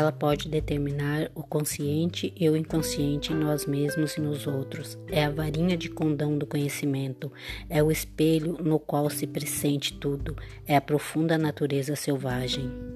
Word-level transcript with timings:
Ela 0.00 0.12
pode 0.12 0.48
determinar 0.48 1.30
o 1.34 1.42
consciente 1.42 2.32
e 2.34 2.48
o 2.48 2.56
inconsciente 2.56 3.34
em 3.34 3.36
nós 3.36 3.66
mesmos 3.66 4.16
e 4.16 4.20
nos 4.22 4.46
outros. 4.46 4.98
É 5.08 5.26
a 5.26 5.30
varinha 5.30 5.76
de 5.76 5.90
condão 5.90 6.38
do 6.38 6.46
conhecimento. 6.46 7.30
É 7.68 7.82
o 7.82 7.90
espelho 7.90 8.56
no 8.64 8.78
qual 8.78 9.10
se 9.10 9.26
pressente 9.26 9.92
tudo. 9.92 10.34
É 10.66 10.74
a 10.74 10.80
profunda 10.80 11.36
natureza 11.36 11.94
selvagem. 11.94 12.89